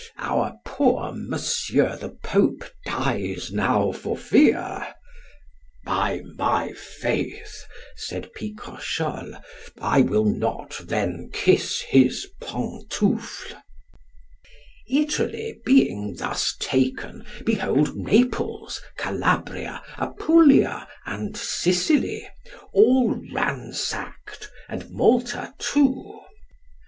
(Our 0.17 0.55
poor 0.65 1.11
Monsieur 1.13 1.95
the 1.95 2.09
Pope 2.23 2.63
dies 2.87 3.51
now 3.53 3.91
for 3.91 4.17
fear.) 4.17 4.95
By 5.85 6.23
my 6.37 6.71
faith, 6.73 7.65
said 7.97 8.31
Picrochole, 8.33 9.39
I 9.79 10.01
will 10.01 10.25
not 10.25 10.79
then 10.85 11.29
kiss 11.31 11.81
his 11.81 12.25
pantoufle. 12.41 13.61
Italy 14.89 15.59
being 15.63 16.15
thus 16.15 16.55
taken, 16.59 17.23
behold 17.45 17.95
Naples, 17.95 18.81
Calabria, 18.97 19.83
Apulia, 19.99 20.87
and 21.05 21.37
Sicily, 21.37 22.27
all 22.73 23.21
ransacked, 23.31 24.49
and 24.67 24.89
Malta 24.89 25.53
too. 25.59 26.21